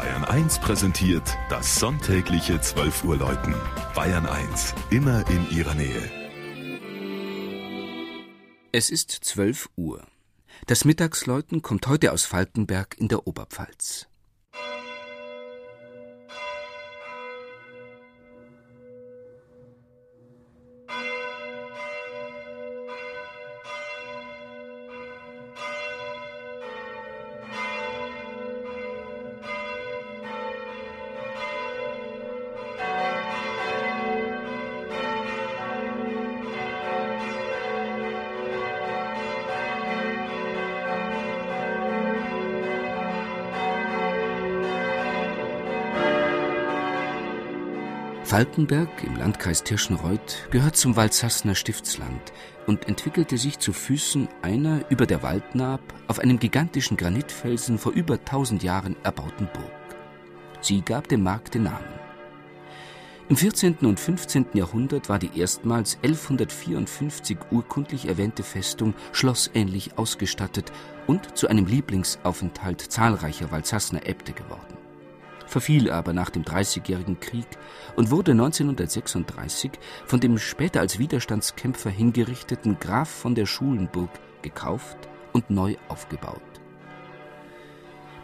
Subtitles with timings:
[0.00, 3.54] Bayern 1 präsentiert das sonntägliche 12 Uhr Läuten.
[3.94, 6.10] Bayern 1, immer in ihrer Nähe.
[8.72, 10.06] Es ist 12 Uhr.
[10.66, 14.09] Das Mittagsläuten kommt heute aus Falkenberg in der Oberpfalz.
[48.30, 52.32] Falkenberg im Landkreis Tirschenreuth gehört zum Waldsassener Stiftsland
[52.68, 58.24] und entwickelte sich zu Füßen einer über der Waldnaab auf einem gigantischen Granitfelsen vor über
[58.24, 59.96] tausend Jahren erbauten Burg.
[60.60, 61.92] Sie gab dem Markt den Namen.
[63.28, 63.78] Im 14.
[63.78, 64.46] und 15.
[64.54, 70.70] Jahrhundert war die erstmals 1154 urkundlich erwähnte Festung schlossähnlich ausgestattet
[71.08, 74.69] und zu einem Lieblingsaufenthalt zahlreicher Waldsassener Äbte geworden
[75.50, 77.46] verfiel aber nach dem Dreißigjährigen Krieg
[77.96, 79.72] und wurde 1936
[80.06, 84.10] von dem später als Widerstandskämpfer hingerichteten Graf von der Schulenburg
[84.42, 84.96] gekauft
[85.32, 86.40] und neu aufgebaut.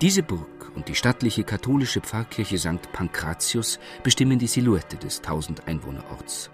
[0.00, 2.92] Diese Burg und die stattliche katholische Pfarrkirche St.
[2.92, 6.50] Pankratius bestimmen die Silhouette des 1000 Einwohnerorts.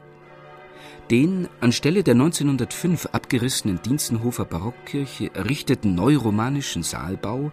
[1.10, 7.50] Den anstelle der 1905 abgerissenen Dienstenhofer Barockkirche errichteten neuromanischen Saalbau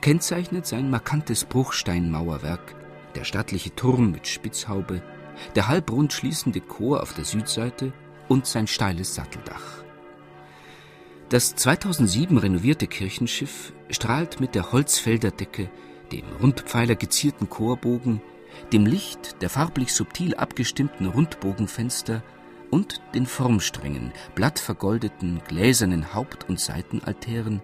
[0.00, 2.74] kennzeichnet sein markantes Bruchsteinmauerwerk,
[3.14, 5.02] der stattliche Turm mit Spitzhaube,
[5.54, 7.92] der halbrund schließende Chor auf der Südseite
[8.28, 9.84] und sein steiles Satteldach.
[11.28, 15.70] Das 2007 renovierte Kirchenschiff strahlt mit der Holzfelderdecke,
[16.12, 18.22] dem Rundpfeiler gezierten Chorbogen,
[18.72, 22.22] dem Licht der farblich subtil abgestimmten Rundbogenfenster
[22.70, 27.60] und den Formsträngen, blattvergoldeten gläsernen Haupt- und Seitenaltären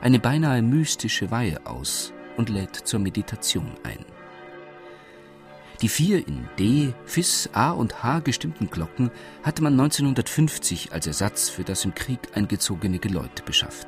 [0.00, 4.04] eine beinahe mystische Weihe aus und lädt zur Meditation ein.
[5.82, 9.10] Die vier in D, Fis, A und H gestimmten Glocken
[9.42, 13.86] hatte man 1950 als Ersatz für das im Krieg eingezogene Geläut beschafft.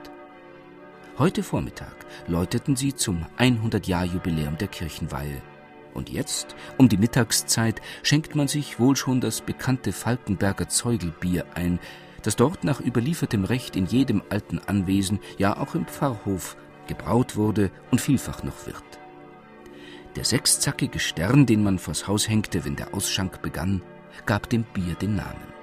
[1.17, 5.41] Heute Vormittag läuteten sie zum 100-Jahr-Jubiläum der Kirchenweihe.
[5.95, 11.81] Und jetzt, um die Mittagszeit, schenkt man sich wohl schon das bekannte Falkenberger Zeugelbier ein,
[12.28, 17.71] das dort nach überliefertem Recht in jedem alten Anwesen, ja auch im Pfarrhof, gebraut wurde
[17.91, 18.84] und vielfach noch wird.
[20.15, 23.81] Der sechszackige Stern, den man vors Haus hängte, wenn der Ausschank begann,
[24.27, 25.58] gab dem Bier den Namen.